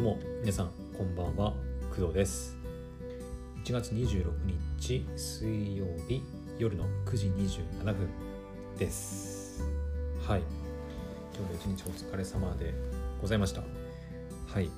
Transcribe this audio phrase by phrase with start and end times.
[0.00, 1.52] どうも皆さんこんばんは。
[1.90, 2.56] 工藤です。
[3.66, 4.32] 1月26
[4.78, 6.22] 日水曜日
[6.58, 8.08] 夜の9時27分
[8.78, 9.62] です。
[10.26, 10.42] はい。
[11.36, 12.72] 今日も一日お疲れ様で
[13.20, 13.60] ございました。
[14.46, 14.70] はい。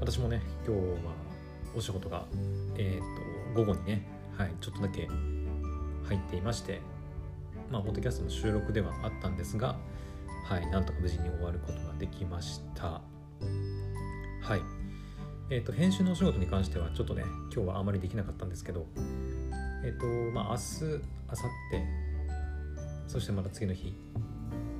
[0.00, 1.12] 私もね今日は
[1.76, 2.24] お仕事が
[2.76, 5.06] えっ、と午後にねはいちょっとだけ
[6.08, 6.80] 入っていまして
[7.70, 9.78] まあポッドキャストの収録ではあったんですが
[10.46, 13.02] はいなんとか無事に終わることができました。
[14.42, 14.60] はい。
[15.50, 17.22] えっ、ー、と編集のお仕事に関してはちょっとね
[17.54, 18.86] 今日はあまりできなかったんですけど
[19.84, 21.36] えっ、ー、とまあ明日明後
[23.06, 23.94] 日そしてまた次の日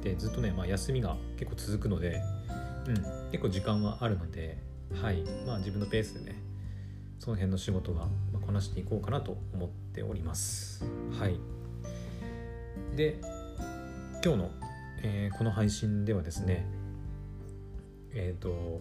[0.02, 2.20] でずっとね、まあ、休みが結構続くので、
[2.88, 2.94] うん、
[3.30, 4.58] 結構時間はあるので
[5.00, 5.22] はい。
[5.46, 6.36] まあ自分のペースでね
[7.20, 8.08] その辺の仕事は
[8.44, 10.84] こなしていこうかなと思っております。
[11.18, 11.38] はい。
[12.96, 13.18] で
[14.24, 14.50] 今日の、
[15.02, 16.66] えー、この配信ではですね
[18.12, 18.80] えっ、ー、と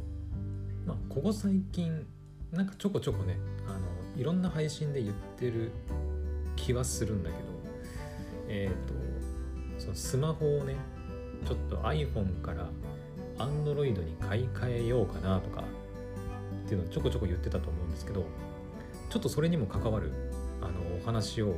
[0.91, 2.05] まあ、ここ最近
[2.51, 3.79] なんかちょこちょこねあの
[4.19, 5.71] いろんな配信で言ってる
[6.57, 7.43] 気はするんだけど
[8.49, 10.75] えっ、ー、とそのスマホをね
[11.47, 12.67] ちょっと iPhone から
[13.37, 15.63] Android に買い替えようかなとか
[16.65, 18.25] っていうのをちょこちょこ言ってたと思うんですけど
[19.09, 20.11] ちょっとそれにも関わる
[20.59, 21.55] あのお話を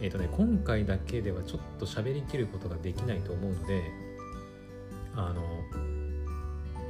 [0.00, 3.82] えっ、ー、とね今回だけではちょっと喋りきることができないと思うので
[5.14, 5.42] あの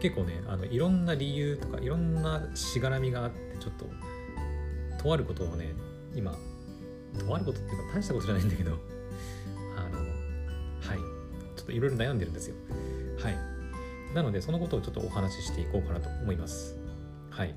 [0.01, 3.87] 結構ねあのいろんな理由とかいろんなしがらみがあってちょっと
[5.03, 5.73] とあることをね
[6.15, 6.33] 今
[7.19, 8.73] とあることっていうか大したことじゃないんだけど
[9.77, 10.99] あのはい。
[11.57, 12.57] ちょっといろいろ悩んでるんですよ。
[13.19, 13.37] はい。
[14.15, 16.77] なのでそのことをちょっとお話ししていこうかなと思います。
[17.31, 17.55] はい。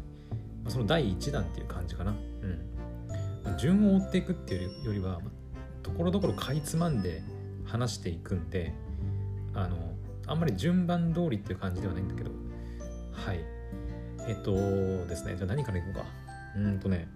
[0.67, 2.11] その第1弾っていう感じかな。
[2.41, 3.57] うん。
[3.57, 5.19] 順を追っていくっていうよりは
[5.83, 7.23] ところどころかいつまんで
[7.65, 8.73] 話していくんで
[9.53, 9.77] あの
[10.29, 12.29] あんまり順番通りっていう感じではないんだけど。
[13.11, 13.43] はい。
[14.27, 14.53] えっと
[15.07, 15.35] ですね。
[15.35, 16.05] じゃあ何からいこうか。
[16.55, 17.07] うんとね。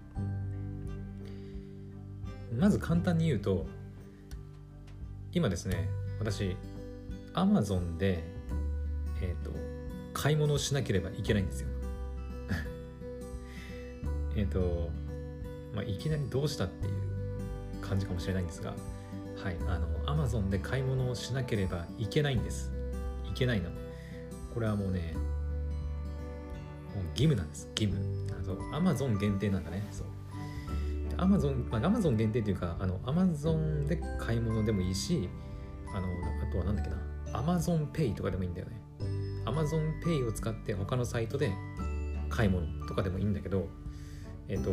[2.58, 3.66] まず簡単に言うと
[5.32, 6.56] 今ですね私
[7.34, 8.24] Amazon で
[9.22, 9.52] えっと
[10.14, 11.68] 買い物をしなければいけないんですよ。
[14.36, 14.90] えっと
[15.74, 16.94] まあいきなりどうしたっていう
[17.82, 18.74] 感じかもしれないんですが。
[19.44, 19.58] はい。
[19.68, 22.73] あの Amazon で買い物をしなければいけないんです。
[23.34, 23.70] けないの
[24.54, 25.14] これはもうね
[26.96, 27.68] もう義務なんです。
[27.76, 28.02] 義務。
[28.40, 28.58] あそう。
[28.72, 29.86] アマゾン限定なんだね。
[29.92, 30.08] そう。
[31.18, 35.30] アマゾン、まあ、アマゾン限定っていうかあのアマゾンで買い物でもいいし
[35.94, 36.98] あのあとはなんだっけな。
[37.34, 38.80] アマゾンペイとかでもいいんだよね。
[39.46, 41.52] アマゾンペイを使って他のサイトで
[42.30, 43.68] 買い物とかでもいいんだけど
[44.48, 44.72] えっ、と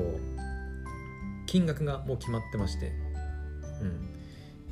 [1.47, 2.92] 金額がもう決まってまして。
[3.81, 4.09] うん。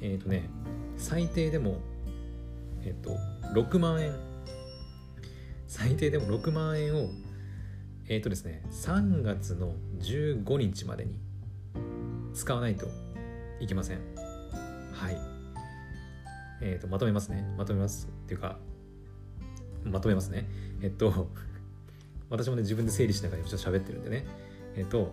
[0.01, 0.49] えっ、とね
[0.97, 1.81] 最低でも
[2.85, 3.17] えっ、と
[3.55, 4.15] 6万円。
[5.67, 7.11] 最低でも6万円を
[8.09, 11.21] えっ、ー、とですね3月の15日までに
[12.33, 12.87] 使わないと
[13.61, 13.99] いけません。
[14.93, 15.17] はい。
[16.63, 17.45] えっ、ー、とまとめますね。
[17.57, 18.09] まとめます。
[18.09, 18.59] っていうか
[19.85, 20.49] まとめますね。
[20.81, 21.29] えっと
[22.31, 24.25] 私もね自分で整理しながらちょっと喋ってるんでね。
[24.77, 25.13] えっと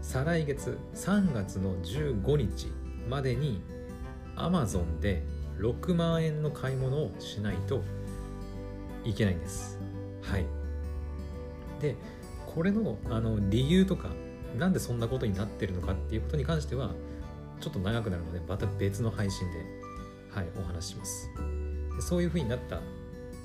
[0.00, 2.66] 再来月3月の15日
[3.08, 3.62] までに
[4.36, 5.22] Amazon で
[5.62, 7.82] 6万円の買い物をしないと
[9.04, 9.78] いけないんです。
[10.22, 10.46] はい。
[11.80, 11.96] で、
[12.46, 14.08] これのあの理由とか、
[14.58, 16.90] なんでそんなことになってるのかっていうことに関しては、
[17.60, 19.58] ちょっと長くなるので、また別の配信で、
[20.30, 21.30] はい、お話しします。
[21.96, 22.80] でそういうふうになった、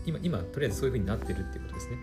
[0.05, 1.97] 今、今、とりあえずそういうふうになってるっていうことですね。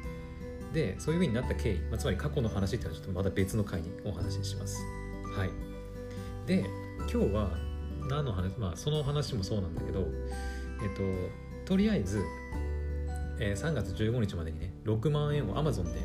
[0.73, 4.79] で、そういうふうになった経緯、まあ、つまり過去の話っていうのはちょっとまた別の回にお話しします。
[5.37, 5.51] はい。
[6.47, 6.65] で、
[7.01, 7.74] 今日は
[8.09, 10.07] 何の話まあその話もそうなんだけど
[10.83, 11.03] えっと
[11.65, 12.23] とりあえず、
[13.41, 16.01] えー、3月15日までにね6万円を Amazon で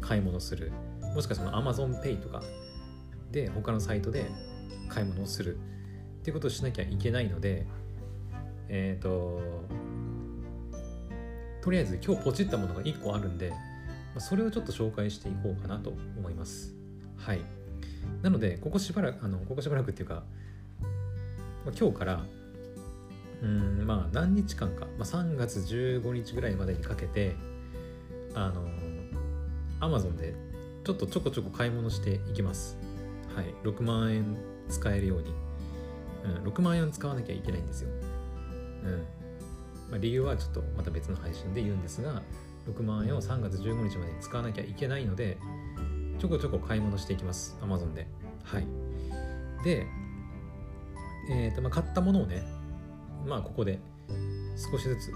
[0.00, 0.70] 買い物する。
[1.14, 2.42] もしくはその AmazonPay とか
[3.30, 4.26] で他のサイトで
[4.88, 5.56] 買い物をする。
[5.56, 7.66] っていうことをしなきゃいけないので
[8.68, 9.42] えっ、ー、と
[11.60, 13.52] とりあえず今日ポチったものが1個あるんで
[14.18, 16.74] それをちょっと紹介していこうかなと思います。
[17.16, 17.40] はい。
[18.22, 20.24] なのでここしばらくあのここしばらくっていうか
[21.72, 22.24] 今日から
[23.42, 27.36] うんまあ何日間か、まあ、3月15日ぐらいまでにかけて
[28.34, 28.66] あの
[29.80, 30.34] Amazon で
[30.84, 32.76] ちょっとちょこちょこ買い物していきます。
[33.34, 33.54] はい。
[33.64, 34.36] 6万円
[34.68, 35.32] 使えるように、
[36.24, 37.88] うん、6万円使わなきゃいけないんですよ。
[38.84, 39.06] うん。
[39.90, 42.22] まあ、理由はちょっとまた別の配信で言うんですが
[42.66, 45.36] 6万円を3月15日までに使わなきゃいけないので
[46.18, 47.56] ちょこちょこ買い物していきます。
[47.60, 48.06] Amazon で。
[48.42, 48.66] はい。
[49.64, 49.86] で
[51.30, 52.42] えーとまあ、買ったものをね
[53.26, 53.78] まあここで
[54.56, 55.12] 少しずつ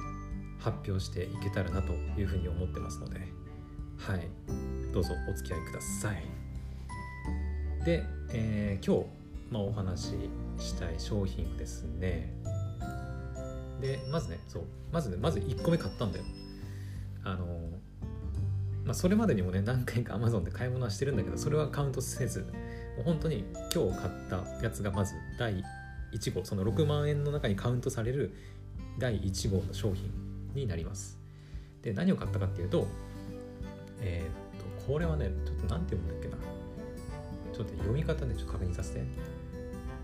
[0.58, 3.20] 発表していけたらなというふうに思ってますので
[3.98, 4.28] はい。
[4.92, 6.24] どうぞお付き合いください。
[7.84, 9.10] で、えー、今日、
[9.50, 10.14] まあ、お話し
[10.58, 12.32] したい商品ですね。
[13.80, 14.62] でまずねそう
[14.92, 16.24] まずねまず1個目買ったんだよ。
[17.24, 17.46] あの
[18.84, 22.40] まあ、それまでにもね何回か Amazon で買い物はしてるんだけどそれはカウントせず。
[22.96, 25.62] もう本当に今日買ったやつがまず第
[26.12, 28.34] 1号その6万円の中にカウントされる
[28.98, 30.10] 第1号の商品
[30.54, 31.18] になります。
[31.82, 32.86] で何を買ったかっていうと
[34.00, 36.36] えー、っとこれはねちょっと何て読むんだっけな。
[37.52, 39.02] ちょっと読み方ねちょっと確認させて。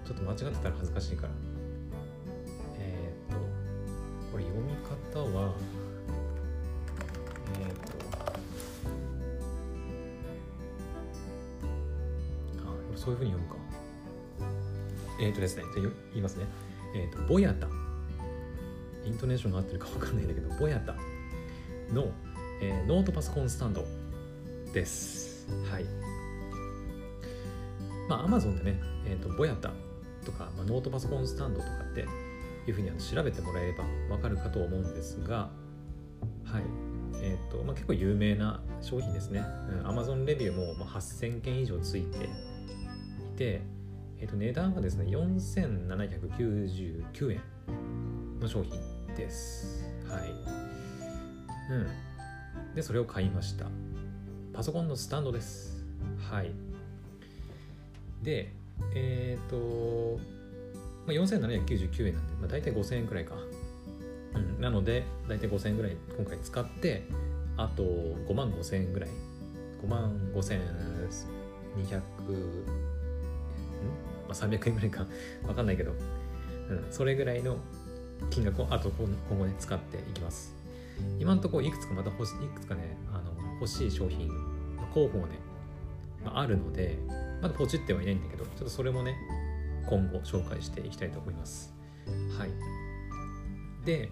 [0.04, 1.32] ちょっと間違ってたら恥ずかしいから。
[2.78, 3.42] えー、っと
[4.30, 5.54] これ読み方は
[7.60, 7.92] えー、っと
[12.60, 13.63] あそういうふうに読むか
[15.20, 16.46] えー、とですねじゃ言いますね。
[16.94, 17.68] えっとボヤタ。
[19.04, 20.94] イントネーションが合ってるか分かんないんだけどボヤタ。
[21.92, 22.10] の、
[22.60, 23.84] えー、ノートパソコンスタンド
[24.72, 25.46] です。
[25.70, 25.84] はい。
[28.08, 29.72] まあ Amazon でね、えーと、ボヤタ
[30.24, 32.06] とか、まあ、ノートパソコンスタンドとかって
[32.66, 35.50] いうふうにあの調べてもらえればわかるかと思うんですが
[36.44, 36.62] はい。
[37.22, 42.28] えーとまあ、結構有名な商品ですね、うん、Amazon レビューも、まあ、8000件以上ついてい
[43.36, 43.62] て、
[44.24, 47.42] えー、と値段がですね4799円
[48.40, 48.80] の商品
[49.14, 49.84] です。
[50.08, 50.22] はい。
[51.70, 51.86] うん。
[52.74, 53.66] でそれを買いました。
[54.54, 55.84] パソコンのスタンドです。
[56.30, 56.52] はい。
[58.22, 58.54] で
[58.94, 60.18] えっ、ー、と、
[61.06, 63.34] まあ、4799円なんで、まあ、大体5000円くらいか、
[64.34, 67.06] うん、なので大体5000円ぐらい今回使って
[67.58, 69.10] あと5万5000円ぐらい。
[69.82, 72.00] 5万5200、
[74.28, 75.06] まあ、300円ぐらいか
[75.46, 75.94] わかんないけど、う
[76.74, 77.58] ん、それぐらいの
[78.30, 80.54] 金額をあと今後ね使っていきます。
[81.18, 84.28] 今のところいくつかまた欲しいくつかねあの欲しい商品
[84.92, 85.38] 候補がね、
[86.24, 86.98] まあ、あるので
[87.42, 89.16] まだポチってはいないんだけどちょっとそれもね
[89.86, 91.74] 今後紹介していきたいと思います。
[92.38, 92.50] はい。
[93.84, 94.10] で、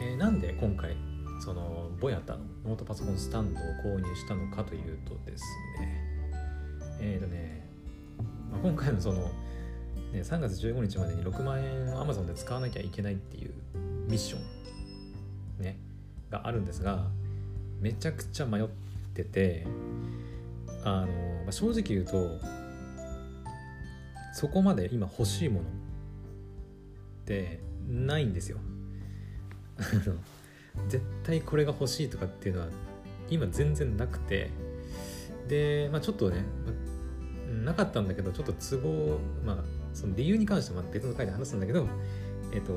[0.00, 0.96] えー、なんで今回
[1.44, 5.44] そのボヤタのノートパソコンスタンドを購入したのかというとです
[5.78, 6.02] ね。
[7.00, 7.61] えっ、ー、とね、
[8.50, 9.22] まあ、今回のその、
[10.12, 13.52] ね、3月15日までに6万円を Amazon で使わなきゃいけないっていう
[14.08, 14.38] ミッショ
[15.60, 15.78] ンね
[16.30, 17.06] があるんですが
[17.80, 18.66] めちゃくちゃ迷っ
[19.14, 19.66] てて
[20.84, 22.38] あの、まあ、正直言うと
[24.34, 25.72] そこまで今欲しいものっ
[27.26, 28.58] てないんですよ。
[30.88, 32.68] 絶対これが欲しいとかっていうのは
[33.28, 34.50] 今全然なくて
[35.48, 36.44] で、まあ、ちょっとね、
[37.52, 39.56] なかったんだけどちょっと都合まあ
[39.92, 41.86] その理由に関しては別の回で話すんだけど
[42.52, 42.72] えっ、と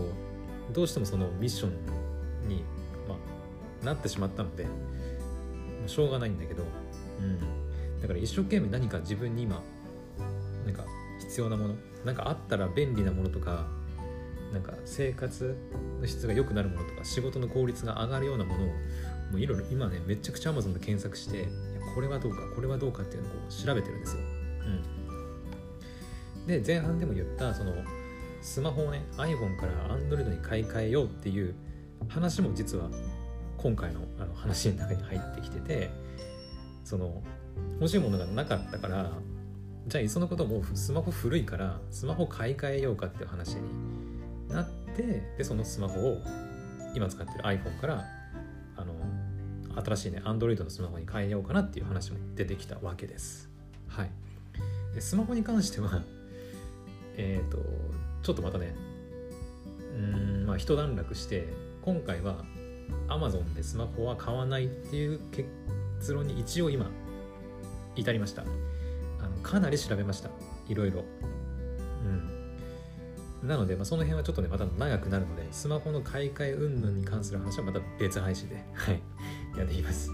[0.73, 2.63] どうしてもそのミッションに、
[3.07, 3.15] ま
[3.83, 4.65] あ、なってしまったので
[5.87, 6.63] しょうがないんだけど、
[7.19, 7.39] うん、
[8.01, 9.61] だから一生懸命何か自分に今
[10.65, 10.83] なんか
[11.19, 13.65] 必要なものなんかあったら便利なものとか
[14.53, 15.57] なんか生活
[15.99, 18.73] の質が良くなるものとか仕事の効率が上がるようなものをも
[19.35, 21.47] ういろいろ今ねめちゃくちゃ Amazon で検索していや
[21.93, 24.21] これはどうかこれはどうかっていうのをこう調べてるんですよ。
[24.65, 27.73] うん、で前半でも言ったその
[28.41, 31.55] スマホをね iPhone から Android に買い替えようっていう
[32.07, 32.89] 話も実は
[33.57, 35.89] 今回のあの話の中に入ってきてて
[36.83, 37.23] その
[37.79, 39.11] 欲しいものがなかったから
[39.87, 43.61] じゃあいっそのこともうスマホ古いからスマホ買い替えようかっていう話に
[44.49, 46.17] なってでそのスマホを
[46.95, 48.05] 今使ってる iPhone から
[48.77, 48.93] あの
[49.83, 53.49] 新しいね Android のスマホに変えようかなっていう話も出てきたわけです。
[53.87, 54.11] はい。
[55.01, 56.03] スマホに関しては
[57.17, 57.57] えっ、と
[58.23, 58.75] ちょっとまたね
[59.95, 61.47] うんまあ一段落して
[61.81, 62.43] 今回は
[63.07, 66.89] Amazon でスマホは買わないっていう結論に一応今
[67.95, 68.43] 至りました。
[69.19, 70.29] あのかなり調べました。
[70.67, 71.03] いろいろ。
[73.41, 73.47] うん。
[73.47, 79.01] なので、まあ、その辺はちょっとねまた長くなるのでスマホの買い替え云々に関する話はまた別配信ではい
[79.57, 80.11] やっていきます。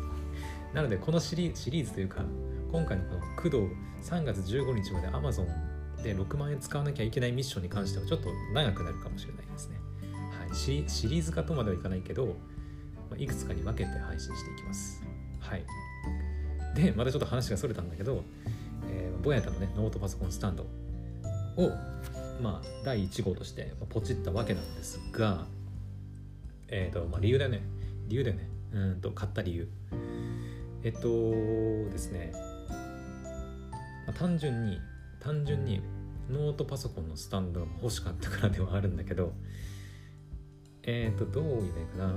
[0.74, 2.24] なのでこのシリシリーズというか
[2.72, 3.58] 今回のこの工藤
[4.02, 5.46] 3月15日まで Amazon
[6.02, 9.76] で6万円使わなきゃいけないミッションに関してはちょっと長くなるかもしれないですね、
[10.40, 12.28] はい、シシリーズ化とまではいかないけど、
[13.10, 15.04] まあ、いくつかに分けて配信していきます。
[15.40, 15.66] はい。
[16.76, 18.24] でまたちょっと話がそれたんだけど
[18.90, 21.70] えー、ボヤタのねノートパソコンスタンドを
[22.42, 25.46] まあ第1号としてポチったわけなんですが
[26.68, 27.62] えっ、ー、とまあ理由だよね。
[28.08, 28.50] 理由だよね。
[28.74, 29.68] うんと買った理由。
[30.84, 31.10] えっと
[31.92, 32.34] ですね、
[34.16, 34.80] あ、単純に
[35.20, 35.82] 単純に
[36.30, 39.34] ノートパソコンのスタンドが欲しかったからではあるんだけど
[40.84, 42.14] えっ、ー、とどう言えばいいかな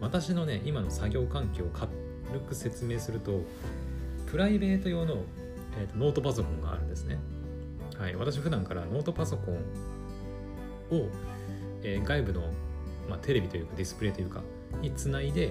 [0.00, 1.90] 私のね今の作業環境を軽
[2.40, 3.40] く説明すると
[4.26, 5.22] プライベート用の、
[5.78, 7.18] えーと、ノートパソコンがあるんですね。
[7.96, 9.54] はい、私普段からノートパソコン
[10.90, 11.08] を、
[11.82, 12.42] えー、外部の、
[13.08, 14.42] まあ、テレビというかディスプレイというか
[14.82, 15.50] につないで、え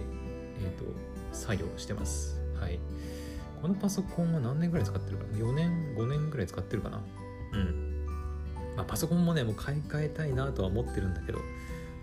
[0.60, 0.86] ーと、
[1.32, 2.40] 作業してます。
[2.60, 2.80] はい。
[3.66, 7.02] このパソコンは何年ぐらい使ってるかな ?4 年、5年ぐらい使ってるかな？
[7.54, 8.06] うん。
[8.76, 11.40] まあ、パソコンもね、もう買い替えたいなとは思ってるんだけど、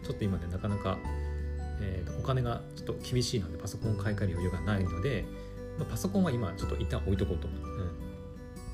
[0.02, 0.99] ちょっと今ね、なかなか、
[1.81, 5.25] えーと、お金がちょっと厳しいので、パソコンを買い替える余裕がないので、
[5.78, 7.61] まあ、パソコンは今ちょっと一旦置いとこうと、うん、いう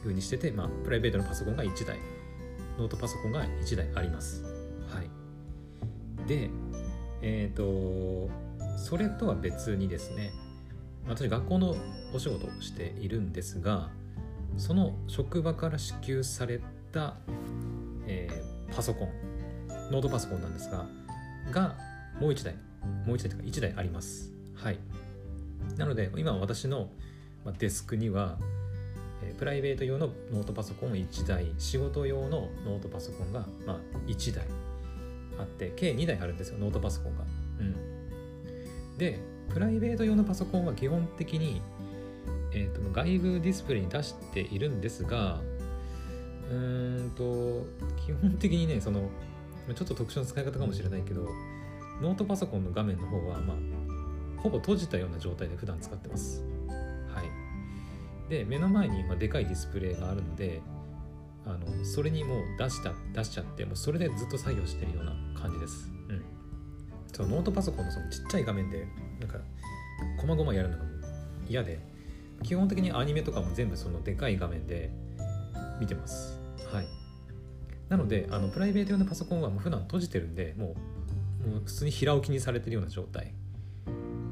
[0.04, 1.98] ふうにしてて、まあ、プライベートのパソコンが1台、
[2.78, 4.44] ノートパソコンが1台あります。
[4.88, 6.26] はい。
[6.26, 6.48] で、
[7.20, 8.30] えっ、ー、と、
[8.78, 10.32] それとは別にですね、
[11.06, 11.76] 私学校の
[12.14, 13.90] お仕事をしているんですが
[14.56, 16.60] その職場から支給され
[16.92, 17.16] た、
[18.06, 19.10] えー、パソコン
[19.90, 20.86] ノートパソコンなんですが
[21.50, 21.76] が
[22.20, 22.54] もう1台
[23.06, 24.32] もう1台というか1台あります。
[24.54, 24.78] はい。
[25.76, 26.90] なので今私の
[27.58, 28.38] デスクには
[29.38, 34.44] プライベート用のノートパソコン1台仕事用のノートパソコンが、ま、1台
[35.38, 37.24] あって計2台あるんですよノートパソコンが。
[37.60, 39.20] うん、で
[39.52, 41.62] プライベート用のパソコンは基本的に、
[42.52, 45.40] えーと、外部ディスプレイに出しているんですが
[46.50, 47.66] うーんと
[48.06, 49.10] 基本的にねその
[49.74, 51.28] ちょっと特殊な使い方かもしれないけど
[52.00, 53.78] ノートパソコンの画面の方はまあ
[54.42, 56.44] ほぼ閉じたような状態で普段使ってます。
[56.68, 58.30] はい。
[58.30, 60.60] で、目の前にまでかいディスプレイがあるので、
[61.44, 65.90] あのそれにもう出した出しちゃってもうそれでずっと作業してるような感じです。
[66.08, 66.22] うん。
[67.12, 68.86] そのノートパソコンのそのちっちゃい画面で
[69.18, 69.38] なんか
[70.20, 70.84] 細々やるのが
[71.48, 71.80] 嫌で
[72.42, 74.90] 基本的にアニメとかも全部そのでかい画面で
[75.80, 76.38] 見てます。
[76.72, 76.86] はい。
[77.88, 80.74] なのであのプライベート用のパソコンはもう普段閉じてるんでも
[81.46, 83.32] うもう普通に平置きにされてるような状態。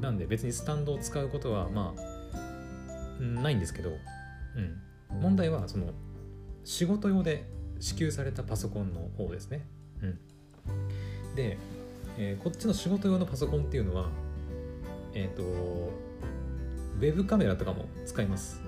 [0.01, 2.17] なんで別にスタンドを使うことはまあ
[3.19, 3.89] ないんですけど、
[5.09, 5.87] うん、問題はその
[6.63, 7.49] 仕事用で
[7.79, 9.65] 支給されたパソコンの方ですね、
[10.01, 11.57] うん、で、
[12.17, 14.09] えー、こっちの仕事用のパソコンっていうのは
[15.13, 15.91] えっ、ー、と
[16.97, 18.61] ウェブカメラとかも使います。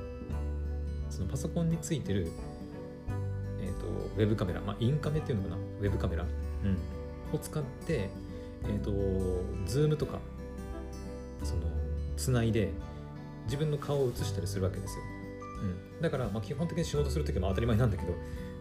[1.09, 2.31] そのパソコンについてる
[3.59, 5.55] えっ、ー、とウェブカメラまあインカメっていうのかな？
[5.55, 6.27] ウェブカメラ、う
[6.67, 8.09] ん、を使って
[8.63, 8.91] えっ、ー、と
[9.65, 10.19] Zoom とか
[11.43, 11.63] その
[12.15, 12.69] つないで
[13.45, 15.03] 自分の顔を映したりするわけですよ、
[15.95, 18.13] うん、だからまあ基本的に仕事する時も当たり前なんだけど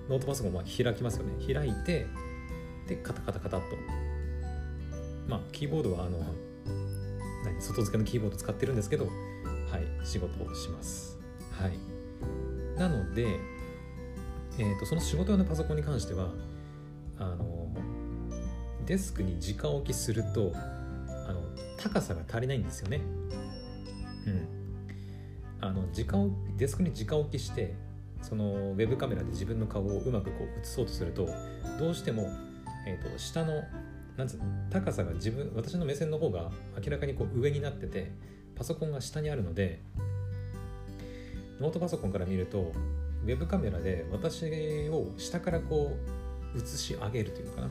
[0.09, 1.53] ノートパソコンは開きますよね。
[1.53, 2.07] 開いて
[2.89, 3.77] でカタカタカタっと。
[5.29, 6.19] まあキーボードはあの
[7.45, 7.61] 何？
[7.61, 9.09] 外付けのキーボード使ってるんですけど
[9.71, 11.19] はい仕事をします。
[11.53, 12.79] はい。
[12.79, 13.39] なので、
[14.59, 16.29] えーと、その仕事用のパソコンに関しては
[17.19, 17.69] あの
[18.87, 21.43] デスクに直置きするとあの
[21.77, 23.01] 高さが足りないんですよね。
[24.27, 24.49] うん。
[25.61, 27.75] あの直デスクに直置きして
[28.23, 31.29] そのウェブカメラで自分の顔をうまくこう映そうとすると
[31.79, 32.29] どうしても、
[32.87, 33.63] えーと下の
[34.17, 36.51] なんつうの高さが自分私の目線の方が
[36.85, 38.11] 明らかにこう上になってて
[38.59, 39.81] パソコンが下にあるので
[41.61, 42.73] ノートパソコンから見ると
[43.25, 44.45] ウェブカメラで私
[44.91, 45.97] を下からこ
[46.55, 47.71] う映し上げるというのかな、う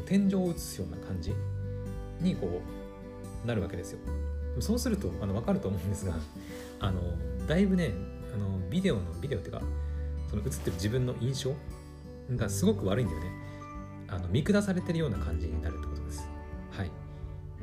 [0.00, 1.32] ん、天井を映すような感じ
[2.20, 2.62] にこ
[3.44, 3.98] うなるわけですよ。
[4.58, 6.14] そうするとあの分かると思うんですが
[6.80, 7.00] あの
[7.46, 7.92] だいぶね
[8.34, 9.62] あのビデオのビデオっていうか
[10.28, 11.54] その映ってる自分の印象
[12.36, 13.30] がすごく悪いんだよね。
[14.08, 15.89] あの見下されてるような感じになると。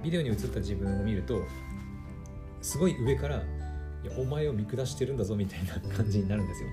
[0.08, 1.44] ビデオに映った自分を見ると
[2.62, 3.44] すごい上からいや
[4.18, 6.70] お前を見下してるんだぞみたいな感じになるんですよ。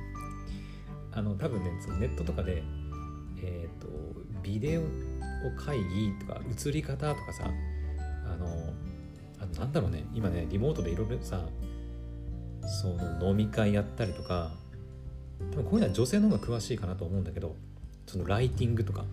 [1.11, 2.62] あの多分ねネットとかで
[3.43, 3.88] えっ、ー、と
[4.41, 4.83] ビデオ
[5.57, 7.50] 会議とか映り方とかさ
[8.25, 8.47] あの
[9.41, 11.41] あなんだろうね今ねリモートでいろいろさ
[12.83, 14.53] その飲み会やったりとか
[15.50, 17.57] 多分こういうのは女性の方が詳しいかなと思うんだけど
[18.07, 19.05] そのライティングとか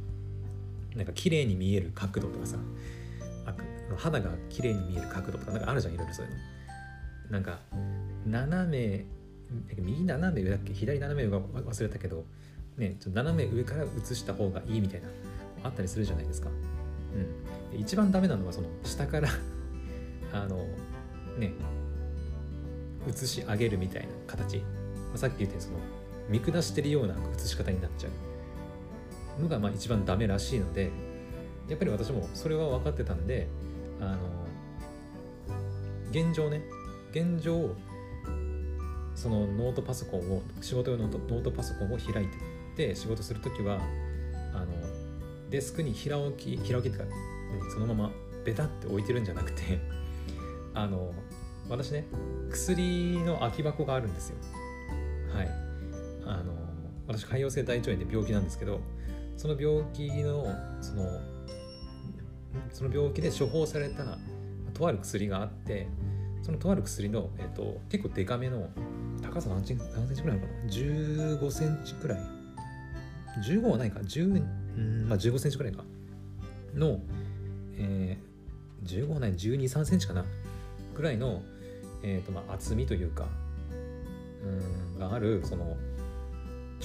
[0.95, 2.57] なんか綺麗に見える角度とかさ
[3.97, 6.37] 肌が綺麗に見える角度とかなんかあるじゃんいろいろそういうの。
[7.31, 7.59] なんか
[8.25, 9.05] 斜め
[9.77, 10.73] 右斜め上だっけ？
[10.73, 12.25] 左斜め上が忘れたけど
[12.77, 15.07] ねちょっと斜め上から映した方がいいみたいな
[15.63, 16.49] あったりするじゃないですか。
[17.73, 17.79] うん。
[17.79, 19.29] 一番ダメなのはその下から
[20.33, 20.65] あの
[21.37, 21.53] ね
[23.07, 24.63] 映し上げるみたいな形、ま
[25.15, 25.77] あ、さっき言ったようにその
[26.29, 29.41] 見下してるような映し方になっちゃう。
[29.41, 30.91] のがまあ一番ダメらしいので
[31.69, 33.47] やっぱり私もそれは分かってたんで
[34.01, 34.17] あの
[36.11, 36.61] 現状ね。
[37.11, 37.75] 現状
[39.15, 42.37] そのノートパソコンを仕事用のノートパソコンを開いて
[42.75, 43.79] て仕事する時は
[44.53, 44.67] あの
[45.49, 47.09] デスクに平置き平置きってか
[47.73, 48.11] そのまま
[48.45, 49.79] ベタって置いてるんじゃなくて
[50.73, 51.13] あの
[51.69, 52.05] 私ね
[52.49, 54.35] 薬の空き箱があるんですよ。
[55.33, 55.49] はい。
[56.25, 56.53] あの
[57.07, 58.79] 私潰瘍性大腸炎で病気なんですけど
[59.37, 60.45] その病気の
[60.81, 61.03] その
[62.71, 64.17] その病気で処方された
[64.73, 65.87] とある薬があって
[66.41, 68.69] そのとある薬の、えーと、結構デカめの
[69.21, 72.19] 高さ何センチくらいかな？15センチくらい。
[73.47, 73.99] 15はないか。
[73.99, 74.43] 10
[74.77, 75.83] うんまあ15センチくらいか。
[76.75, 76.99] の、
[77.77, 80.25] えー、15はない12、3センチかな？
[80.95, 81.43] ぐらいの、
[82.01, 83.27] えーとまあ、厚みというか
[84.43, 85.77] うんがあるその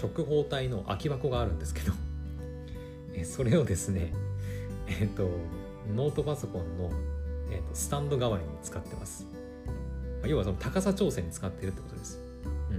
[0.00, 1.92] 直方体の空き箱があるんですけど。
[3.24, 4.12] それをですね
[4.86, 5.28] えっ、と
[5.94, 6.90] ノートパソコンの、
[7.50, 9.26] えーと、スタンド代わりに使ってます。
[10.24, 12.20] 要はその高さ調整に使ってるってことです。
[12.70, 12.74] う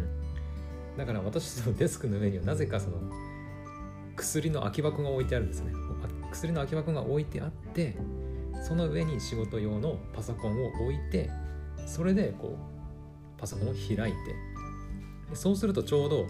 [0.95, 2.97] ん、だから私のデスクの上にはなぜかその
[4.15, 5.73] 薬の空き箱が置いてあるんですね。
[6.31, 7.95] 薬の空き箱が置いてあって
[8.67, 11.29] その上に仕事用のパソコンを置いて
[11.85, 14.17] それでこうパソコンを開いて
[15.33, 16.27] そうするとちょうど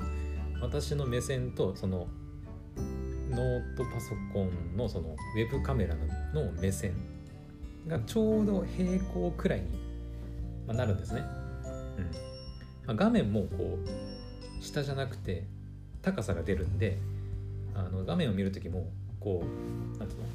[0.61, 2.07] 私の目線とその
[3.29, 5.95] ノートパソコンのそのウェブカメラ
[6.33, 6.93] の目線
[7.87, 11.21] がちょうど平行くらいになるんですね。
[11.21, 12.03] うん
[12.85, 15.45] まあ、画面もこう下じゃなくて
[16.01, 16.97] 高さが出るんで
[17.75, 20.27] あの画面を見る時もこうなんていうの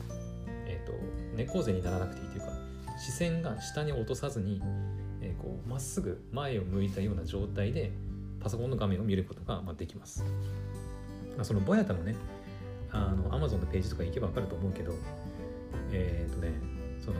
[0.66, 0.92] えっ、ー、と
[1.36, 2.52] 猫背にならなくていいというか
[2.98, 4.60] 視線が下に落とさずに
[5.22, 7.92] えー、こうまっすぐ前を向いたような状態で
[8.40, 10.24] パソコンの画面を見ることが、ま、できます。
[11.36, 12.16] まあ、そのボヤタのね
[12.92, 14.94] あの Amazon のページとか行けば分かると思うけど
[15.92, 16.52] えっ、とね
[17.04, 17.16] その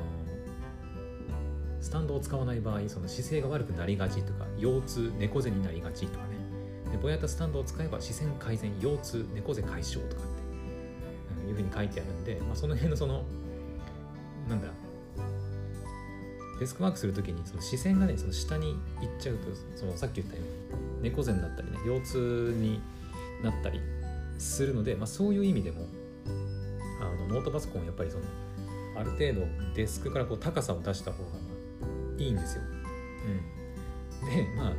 [1.81, 6.33] スタンドを使わない場合その姿勢が悪くなりがちとか腰痛猫背になりがちとかね。
[6.93, 10.27] でぼやったスタンドを使えば視線改善腰痛猫背解消とかっ
[11.43, 13.25] ていうふうに書いてあるんで、まあ、その辺のその
[14.49, 14.69] なんだ
[16.61, 22.81] デスクワークするときにその視線がねその下に行っちゃうとそのさっき言ったように猫背になったりね腰痛に
[23.43, 23.81] なったり
[24.43, 25.87] するので、まあ、そういう意味でも
[27.01, 28.25] あのノートパソコンやっぱりその
[28.97, 31.31] ある程度デスクからこう高さを出した方が
[32.19, 32.63] いいんですよ。
[34.23, 34.73] うん、でまあ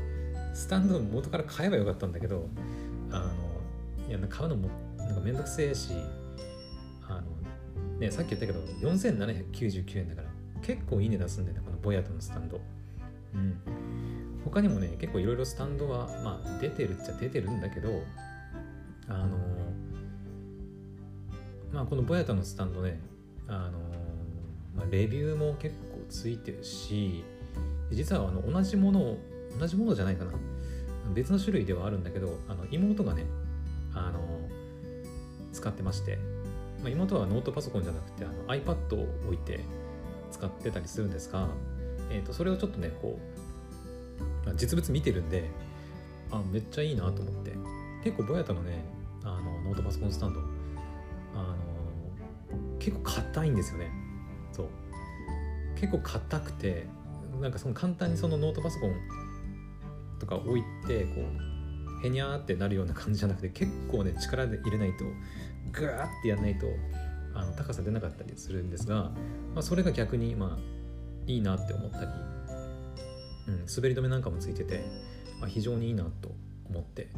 [0.53, 2.47] スタンドの元から買えばよかったんだけど
[3.11, 5.93] あのいや買うのもなんかめんどくせえし
[7.07, 10.27] あの、ね、さっき言ったけど4799円だから
[10.61, 12.61] 結構いい値段すんだよねこのボヤトのスタンド。
[13.33, 13.57] うん、
[14.45, 18.03] 他にもね結構いろいろスタンドはまあ出てるっちゃ出てるんだけど
[19.07, 19.37] あの
[21.71, 22.99] まあこのボヤタのスタンドね
[23.47, 23.79] あの、
[24.75, 27.23] まあ、レビューも結構ついてるし
[27.91, 29.17] 実はあの同じものを
[29.59, 30.31] 同じものじゃないかな。
[31.13, 33.25] 別の種類ではあるんだけどあの妹がね
[33.93, 34.19] あの
[35.51, 36.17] 使ってまして、
[36.81, 39.59] まあ、妹はノートパソコンじゃなくてあの iPad を置いて
[40.31, 41.47] 使ってたりするんですが、
[42.09, 43.19] えー、とそれをちょっとねこ
[44.43, 45.49] う、まあ、実物見てるんで
[46.31, 47.72] あめっちゃいいなと思って。
[48.03, 48.83] 結構ボヤタのね
[49.23, 50.39] あのノートパソコンスタンド。
[51.35, 51.55] あ
[52.53, 53.89] の結構硬いんですよね。
[54.51, 54.67] そう。
[55.75, 56.85] 結構硬くて
[57.41, 58.93] なんかその簡単にそのノートパソコン
[60.19, 61.21] とか置いてこ
[62.01, 65.05] うへにゃーってなるような感じじゃなくて結構ね力で入れないと
[65.71, 66.67] グワーってやんないと
[67.33, 69.11] あの高さ出なかったりするんですが、
[69.53, 70.59] まあ、それが逆にまあ
[71.25, 72.05] いいなって思ったり、
[73.47, 74.85] うん、滑り止めなんかもついてて、
[75.39, 76.31] まあ、非常にいいなと
[76.69, 77.09] 思って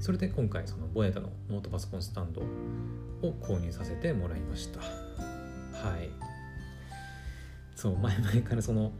[0.00, 4.80] それで今回そのボヤタのノートパソコンスタンドを購入させてもらいました。
[4.80, 6.10] はい。
[7.74, 8.92] そう前々からその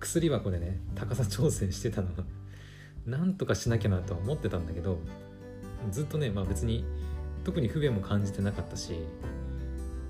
[0.00, 2.24] 薬箱でね高さ調整してたのは
[3.06, 4.98] なんとかしなきゃなとは思ってたんだけど
[5.92, 6.84] ずっとねまあ別に
[7.44, 8.94] 特に不便も感じてなかったし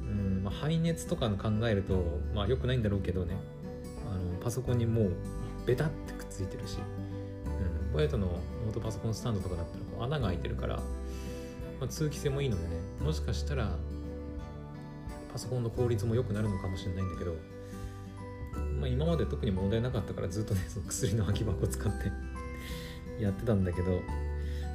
[0.00, 2.02] うんまあ排熱とかの考えると
[2.34, 3.36] まあ良くないんだろうけどね
[4.10, 5.12] あのパソコンにもう
[5.66, 6.78] ベタってくっついてるし
[7.94, 13.70] ボヤトのノートパソコンスタンドとかだったらこう穴が開いてるから、まあ、通気性もいいのでねもしかしたら
[15.32, 17.36] パソコンの効率も良くなるのかもしれないんだけど、
[18.80, 22.10] まあ、今まで特に問題なかったからずっとねその薬の空き箱を使って
[23.22, 24.00] やってたんだけど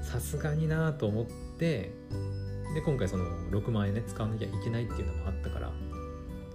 [0.02, 1.26] さすがになと思っ
[1.58, 1.92] て
[2.74, 5.72] で今回その6万円ね使わなきゃいけないっていうのもあったから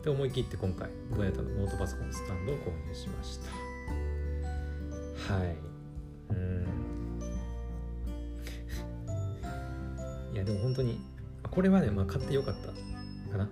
[0.03, 5.35] で思い切って今回ボヤタのノートパソコンスタンドを購入しました。
[5.35, 5.57] はい。
[6.31, 6.54] うん。
[10.35, 11.01] いやでも本当に
[11.51, 12.69] これはね、まあ、買ってよかった
[13.33, 13.49] かな、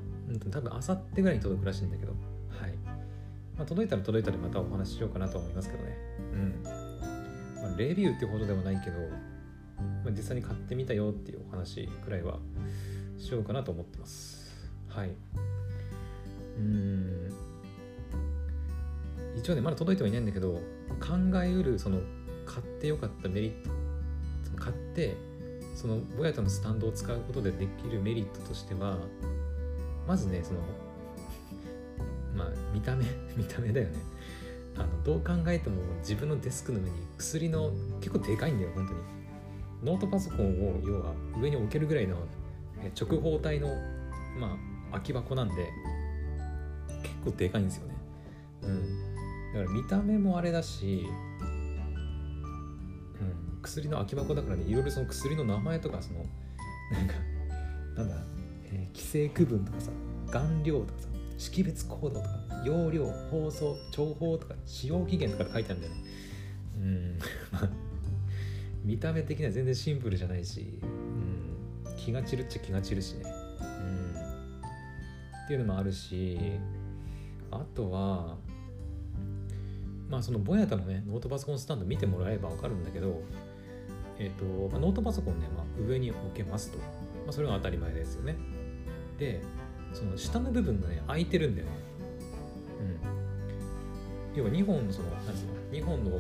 [0.51, 2.13] 多分あさってぐらいに届くらしいんだけど。
[2.51, 2.73] はい、
[3.57, 5.97] まあ、届いたら届いたでまたお話ししようかなと思いますけどね。
[6.33, 6.63] うん、
[7.63, 8.99] まあ、レビューってほどでもないけど、
[10.05, 12.39] まあ、実際に買ってみたよっていうお話くらいは
[13.19, 14.71] しようかなと思ってます。
[14.89, 15.11] はい。
[16.59, 17.33] うん。
[19.37, 20.61] 一応ねまだ届いてはいないんだけど
[21.01, 22.01] 考えうるその
[22.45, 23.71] 買ってよかったメリット
[24.57, 25.17] 買って
[25.75, 28.99] そのボヤタのスタンドを使うことでできるメリットとしては
[30.07, 30.61] まずねその
[32.37, 33.05] まあ見た目
[33.37, 33.99] 見た目だよね。
[34.75, 39.01] あのどう考えても自分のデスクの上に薬の結構でかいんだよ本当に。
[39.85, 42.17] ノートパソコンを要は上に置けるぐらいの
[42.99, 43.69] 直方体の
[44.39, 44.57] まあ
[44.93, 45.69] 空き箱なんで
[47.03, 47.95] 結構でかいんですよね。
[48.63, 49.53] うん。
[49.53, 51.07] だから見た目もあれだし、
[53.63, 57.15] 薬の空き箱だからねいろいろその薬の名前とかそのなんか
[57.97, 58.17] なんだ、
[58.67, 59.91] えー、規制区分とかさ
[60.31, 66.03] 顔料とかさ識別コードとか容量放送情報とか使用期限とか書いてあるんだよね。
[66.77, 67.19] うん
[67.53, 67.71] まあ
[68.85, 73.25] 見た目的には全然シンプルじゃないし、うん、気が散るっちゃ気が散るしね、
[73.61, 74.21] うん、
[75.45, 76.37] っていうのもあるし
[77.51, 78.37] あとは
[80.09, 83.23] まあそのボヤタのねノートパソコンスタンド見てもらえば分かるんだけど
[84.23, 86.85] え、ー、と、まあ、ノートパソコンね、まあ、上に置けますと、ま
[87.29, 88.37] あ、それは当たり前ですよね。
[89.19, 89.43] で
[89.93, 91.73] その下の部分がね空いてるんだよね。
[94.35, 94.39] うん。
[94.39, 96.19] 要は2本のその何ですか2本の、え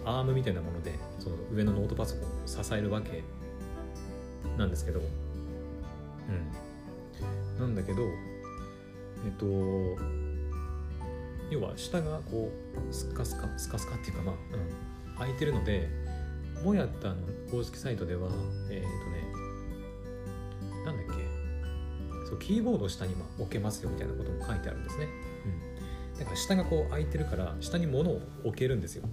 [0.00, 3.22] ーと、アームみたいなものでその上のノートパソコンを支えるわけ
[4.58, 5.00] なんですけど。
[5.00, 6.60] うん。
[7.60, 10.02] なんだけどえっ、ー、と
[11.50, 12.50] 要は下がこ
[12.90, 14.34] うスカスカスカスカっていうかまあ、
[15.10, 15.88] うん、空いてるので
[16.64, 17.16] もやったの
[17.50, 18.28] 公式サイトでは
[18.70, 25.08] えっ、ー、とねなんだっけそうキーボード下に置けますよみたいなことも書いてあるんですね、
[26.12, 29.04] うん、だから下がこう空いてるから下に物を置けるんですよ。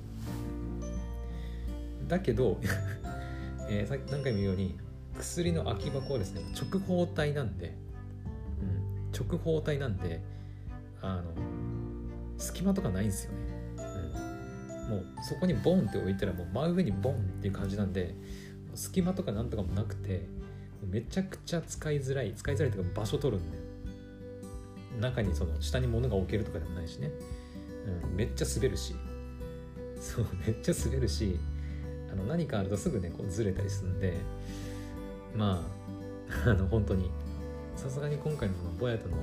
[2.08, 2.60] だけど
[3.70, 4.78] えー、さっき何回も言うように
[5.18, 7.76] 薬の空き箱はですね直方体なんで、
[8.62, 10.22] うん、直方体なんで
[11.02, 11.24] あの
[12.38, 13.38] 隙間とかないんですよね、
[14.88, 18.16] もうそこにボンって置いたらもう真上にボンっていう感じなんで
[18.76, 20.28] 隙間とかなんとかもなくて
[20.86, 23.58] めちゃくちゃ使いづらい使いづらいというか場所取るんで
[25.00, 27.12] 中にその下に物が置けるとかでもないしね、
[28.04, 28.96] うん、めっちゃ滑るし。
[30.00, 31.40] そうめっちゃ滑るし
[32.12, 34.14] あの何かあるとすぐねこうずれたりするんで
[35.36, 35.68] ま
[36.46, 37.10] あ あの本当に
[37.76, 39.18] さすがに今回のこのボヤトの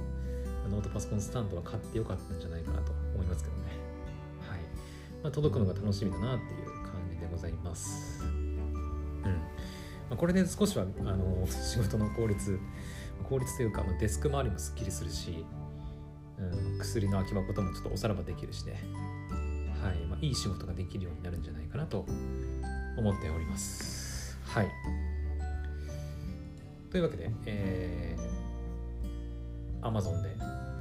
[0.71, 3.64] ノートパソコンスタンドは買ってよかったんじゃないかなと思いますけどね、
[5.25, 8.27] まあ、届くのが楽しみだなっていう感じでございますう
[9.27, 9.33] ん
[10.11, 12.61] まあ、これで少しはあの仕事の効率
[13.27, 15.47] 効率というか、まあ、デスク周りもすっきりするし、
[16.39, 16.43] う
[16.77, 18.79] ん、薬の空き箱ともちょっとおさらばできるしね、
[19.83, 22.05] はいまあ、いい仕事ができるようになるんじゃないかなと
[22.99, 24.39] 思っております。
[24.45, 24.69] はい。
[26.91, 30.37] というわけで、えー、Amazon で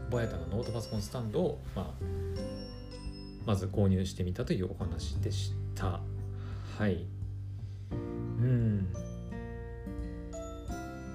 [0.10, 2.04] ボヤタのノートパソコンスタンドを、まあ、
[3.46, 6.00] まず購入してみたというお話でした。
[6.78, 7.06] はい。
[7.92, 8.88] うん。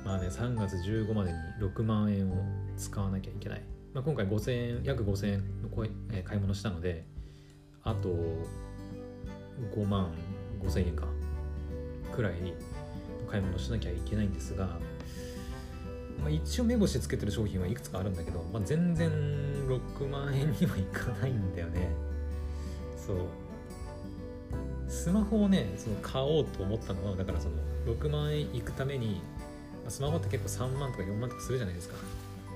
[0.04, 2.34] まあね、3月15までに6万円を
[2.76, 3.62] 使わなきゃいけない。
[3.94, 5.68] まあ、今回5000円、約5000円の
[6.24, 7.06] 買い物したので、
[7.82, 8.08] あと
[9.74, 10.12] 5万
[10.62, 11.06] 5000円か
[12.14, 12.34] くらい
[13.28, 14.66] 買い物しなきゃいけないんですが、
[16.20, 19.10] まあ、一応目星つけてる商品はいくつかあるんだけど、まあ、全然
[19.66, 22.07] 6万円にはいかないんだよね
[23.08, 23.16] そう。
[24.88, 29.20] スマホをねその買おうと思ったのはだからその6万円いくために
[29.88, 31.96] スマホって結構3万とか4万とかするじゃないですか。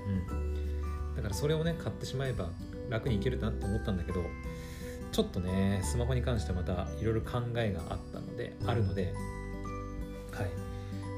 [0.07, 1.15] うん。
[1.15, 2.49] だからそれをね買ってしまえば
[2.89, 4.23] 楽にいけるなって思ったんだけど
[5.11, 9.13] ちょっとねスマホに関してまたいろいろ考えがあったのであるので
[10.31, 10.49] はい。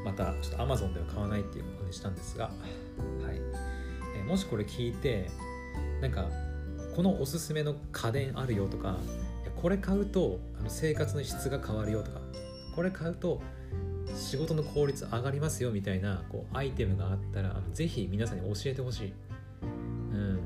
[0.06, 2.52] またちょっと Amazon では買わないっていうことにしたんですが、は
[3.34, 3.42] い。
[4.16, 5.32] え、もしこれ聞いて
[6.00, 6.28] なんか
[6.96, 8.98] このおすすめの家電あるよとか
[9.62, 12.20] これ買うとあの生活の質が変わるよとか
[12.76, 13.42] これ買うと
[14.14, 19.14] 仕事の効率上がりますよみたいなこうアイテムがあったらあのぜひ皆さんに教えてほしい。
[19.62, 20.40] うん。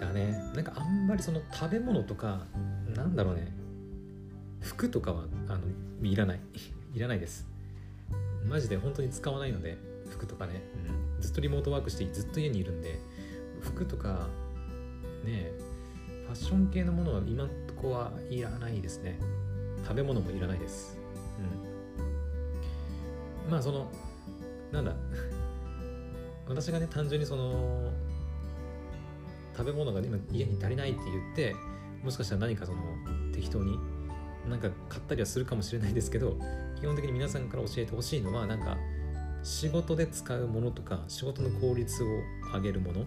[0.00, 0.32] だね。
[0.54, 2.46] なんかあんまりその食べ物とか
[2.94, 3.52] なんだろうね。
[4.60, 5.60] 服とかはあの
[6.02, 6.40] いらない。
[6.94, 7.46] いらないです。
[8.48, 9.76] マジで本当に使わないので
[10.10, 10.62] 服とかね、
[11.16, 12.98] うん、ずっとリモートワークしてずっと家にいるんで
[13.60, 14.28] 服とか
[15.24, 19.18] ねァッション系のものは今んとこはいらないですね。
[19.82, 20.98] 食べ物もいらないです。
[23.46, 23.50] うん。
[23.50, 23.90] まあその
[24.70, 24.94] なんだ。
[26.48, 27.90] 私がね単純にその
[29.56, 31.54] 食べ物が今家に足りないって言って
[32.02, 32.78] もしかしたら何かその
[33.32, 33.78] 適当に
[34.48, 36.36] なんか買ったりはするかもしれないですけど
[36.80, 38.76] 基本的に皆さんから教えてほしいのはなんか
[39.44, 42.06] 仕事で使うものとか仕事の効率を
[42.54, 43.04] 上げるもの。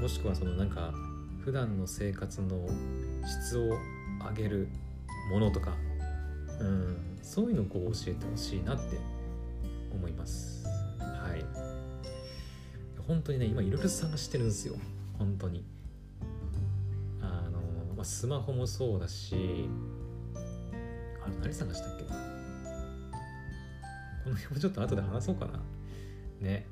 [0.00, 0.92] もしくはそのなんか
[1.46, 2.68] 普段の生活の
[3.24, 3.78] 質を
[4.28, 4.66] 上げる
[5.30, 5.74] ものとか、
[6.58, 8.98] うん、そういうのをこう教えてほしいなって
[9.92, 10.66] 思います。
[10.98, 11.44] はい。
[13.06, 14.74] 本当にね今いろいろ探してるんですよ。
[15.20, 15.64] 本当に。
[17.22, 17.60] あの、
[17.94, 19.68] まあ、スマホもそうだし
[21.24, 22.02] あれ何探したっけ？
[22.02, 22.10] こ
[24.30, 25.60] の辺もちょっと後で話そうかな。
[26.40, 26.66] ね。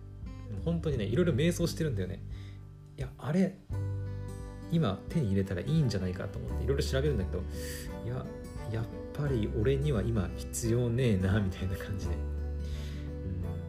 [0.64, 2.20] 本当にねいろいろ迷走してるんだよね。
[2.98, 3.56] いやあれ
[4.72, 7.42] 今手に入れたらいいんじゃないかと思っていろいろ調べるんだけど
[8.04, 8.24] いや
[8.72, 12.14] やっぱり俺には今必要ねえなみたいな感じで。
[12.14, 12.34] うん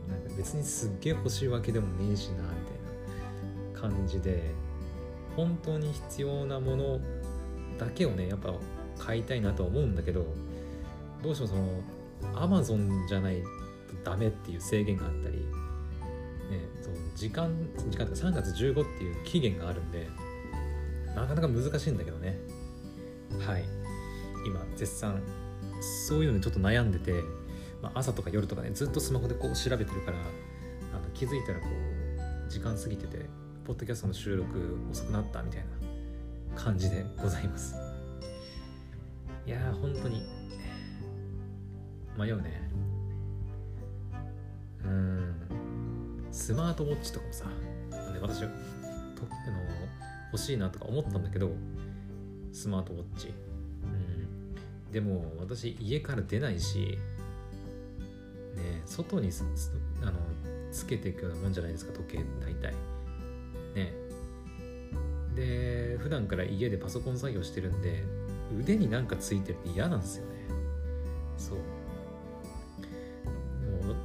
[0.08, 4.51] なんか別にすっげえ欲しいわけでもねえしなみたいな感じで
[5.36, 6.99] 本当に必要なもの
[7.77, 8.53] だけをねやっぱ
[8.97, 10.25] 買いたいなと思うんだけど
[11.21, 15.43] どうしてもそのアマゾンじゃないとダメっていう制限があったり、ね、
[16.81, 17.51] その時間
[17.89, 20.08] 時間3月15っていう期限があるんで
[21.15, 22.38] なかなか難しいんだけどね。
[23.45, 23.63] はい。
[24.45, 25.21] 今絶賛。
[26.08, 27.21] そういうのにちょっと悩んでて、
[27.82, 33.25] まあ、朝とか夜とかねずっとスマホでこう調べてるからあの気づいたらこう時間過ぎてて
[33.65, 35.65] ポッドキャストの収録遅くなったみたい
[36.56, 37.75] な感じでございます。
[39.45, 40.23] いやー本当に。
[42.17, 42.62] 迷うね。
[44.86, 45.36] うん。
[46.32, 47.51] スマートウォッチとかもさ、ね、
[48.21, 48.56] 私とあの
[50.36, 51.52] 欲しいなとか思ったんだけど
[52.52, 53.34] スマートウォッチ、
[53.84, 56.98] うん、でも私家から出ないし
[58.56, 59.30] ね外に
[60.02, 60.13] あの
[60.71, 62.74] つけていくようなもんじゃないですか時計大体。
[63.76, 63.93] ね。
[65.36, 68.04] で普段から家でパソコン作業してるんで
[68.58, 70.36] 腕になんかついてるって嫌なんですよね。
[71.38, 71.58] そう。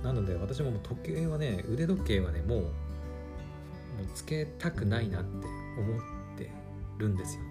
[0.05, 2.71] なので私も時計はね腕時計はねもうもう
[4.15, 5.47] つけたくないなって
[5.79, 6.20] 思って
[7.01, 7.43] るんですよ。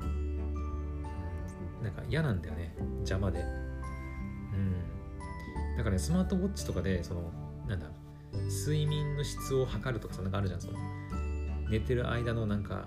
[1.84, 3.40] なんか嫌なんだよね邪魔で。
[3.40, 3.44] う
[4.56, 4.74] ん。
[5.78, 7.32] だからねスマートウォッチとかでその
[7.68, 7.88] なんだ
[8.66, 10.78] 睡眠の質を測るとかそんなのあるじゃんその
[11.70, 12.86] 寝てる間のなんか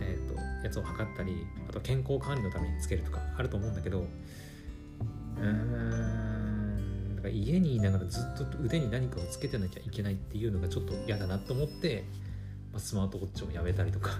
[0.00, 12.04] えっ、ー、とやつを測ったりあと健康管理のためにつけるとかあると思うんだけどうーんだから家にいながらずっと腕に何かをつけてなきゃいけないっていうのがちょっと嫌だなと思って、
[12.72, 14.10] まあ、スマートウォッチをやめたりとか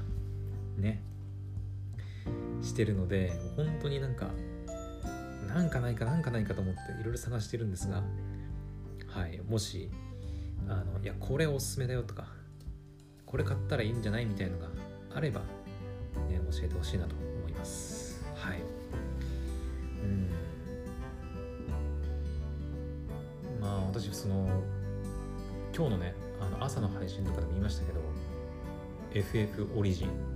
[0.78, 1.02] ね。
[2.62, 4.28] してるので本当になんか
[5.48, 8.02] なんかないかなんかないかと思っていろいろ探してるんですが
[9.08, 9.90] はいもし
[10.68, 12.26] あのいやこれおすすめだよとか
[13.26, 14.68] これ買ったらいいんじゃないみたいのが
[15.14, 18.22] あれば、ね、教えてほしいなと思います。
[18.34, 18.58] はい。
[20.02, 20.28] うん。
[23.60, 24.48] まあ私その
[25.74, 28.00] 今日のねあの朝の配信とかで見ましたけど
[29.14, 30.31] FF オリジン。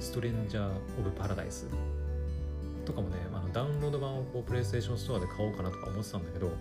[0.00, 1.68] ストレンジャー・オブ・パラダイス
[2.84, 6.52] とかもねあのダウンロード版をこうプレイステーションストアで買おうかなとか思ってたんだけど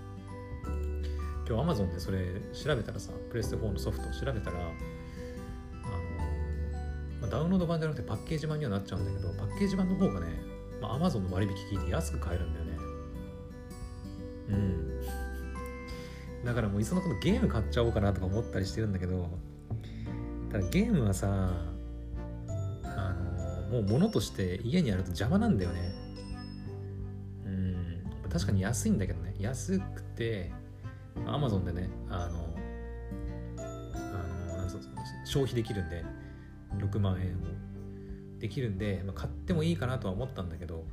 [1.47, 4.57] 今日 Amazon でそれ調べたらさプレイステ4のソフトを調べたら
[7.21, 10.27] あのダウンロード版じゃなくてパッケージ版にはなっちゃうんだけどパッケージ版の方がね、
[10.81, 12.71] まあ、Amazon の割引聞いて安く買えるんだよね。
[14.49, 14.93] うん。
[16.43, 19.29] だからもういっそのことゲーム買っちゃおうかなとか思ったりしてるんだけど
[20.51, 21.51] ただゲームはさ
[23.73, 25.95] もう物として家にあると邪魔なんだよね。
[27.45, 28.29] うん。
[28.29, 29.33] 確かに安いんだけどね。
[29.39, 30.51] 安くて
[31.25, 32.55] Amazon でねあの
[33.57, 36.05] あの消費できるんで
[36.77, 37.53] 6万円を。
[38.39, 40.83] できるんで、まあ、買ってもいいかなとは思ったんだけど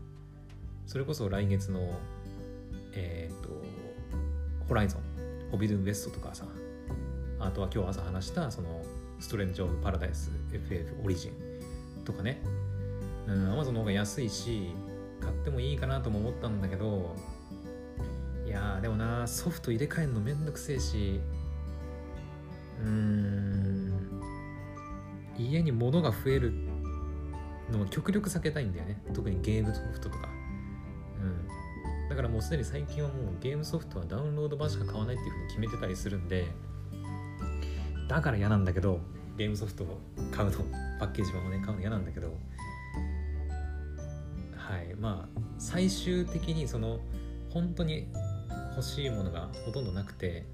[0.87, 1.91] それこそ来月の
[2.93, 3.49] えっ、ー、と
[4.69, 5.03] ホライゾン
[5.51, 6.45] ホビドゥンウエストとかさ
[7.41, 8.85] あとは今日朝話したその
[9.19, 12.41] ストレンジ・オブ・パラダイス FF オリジンとかね。
[13.31, 14.75] うん Amazon の方が安いし
[15.21, 17.15] 買ってもいいかなとも思ったんだけど
[18.47, 21.21] いやでもなソフト入れ替えるのめんどくせえし
[22.83, 23.71] うーん
[25.39, 26.53] 家に物が増える
[27.71, 29.01] のを極力避けたいんだよね。
[29.15, 30.29] 特にゲームソフトとか。
[31.21, 32.09] うん。
[32.09, 36.47] だからもうすでに最近はもうゲームソフトはダウンロード版しか買わないっていうふうに決めてたりするんで
[38.09, 38.99] だから嫌なんだけど
[39.37, 40.01] ゲームソフトを
[40.33, 40.59] 買うの。
[40.99, 42.37] パッケージ版をね買うの嫌なんだけど
[44.71, 44.95] はい。
[44.95, 47.01] まあ最終的にその
[47.51, 48.07] 本当に
[48.77, 50.47] 欲しいものがほとんどなくて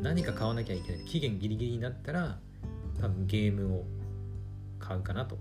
[0.00, 2.38] 何か買わなきゃいけない期限ギリギリになったら
[3.00, 3.84] 多分ゲームを
[4.80, 5.38] 買うかなと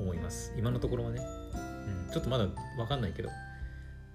[0.00, 0.54] 思います。
[0.56, 1.20] 今のところはね、
[2.06, 2.46] うん、ちょっとまだ
[2.76, 3.28] 分かんないけど、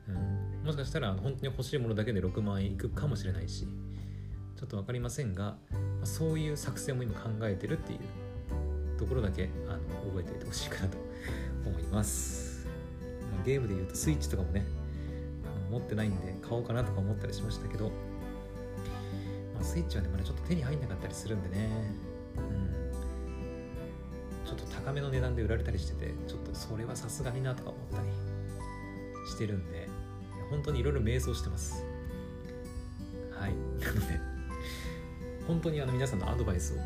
[0.07, 3.67] うん、もしかしたら本当に欲しいものだけで6万円いくかもしれないし
[4.55, 5.55] ちょっと分かりませんが
[6.03, 10.97] そういう作戦も今考えてるっていうところだけあの覚えておいてほしいかなと
[11.65, 12.67] 思います、
[13.45, 14.65] ゲームでいうとスイッチとかもね
[15.69, 17.91] 持ってないんで買おうかなとか思ったりしましたけど、ま
[19.61, 21.69] あ、スイッチはねまだちょっと手に入んなかったりするんでね。
[22.37, 22.69] うん。
[24.45, 28.07] ちょっと高めの値段で売られたりしててちょっとそれはさすがになとか思ったり
[29.29, 29.87] してるんで
[30.49, 31.83] 本当にいろいろ迷走してます。
[33.31, 33.53] はい。
[33.79, 34.19] なので
[35.47, 36.77] 本当にあの皆さんのアドバイスを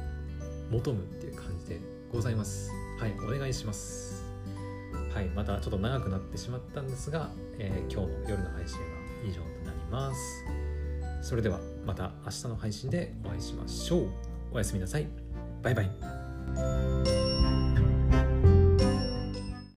[0.71, 1.79] 求むっていう感じで
[2.11, 2.69] ございます。
[2.99, 4.22] はいお願いします。
[5.13, 8.85] はいまたちょっと長くなってしまったんですが、えー、今日の夜の配信は
[9.23, 10.45] 以上となります。
[11.21, 14.09] それではまた明日の配信でお会いしましょう。
[14.53, 15.07] おやすみなさい。
[15.61, 17.32] バイバイ。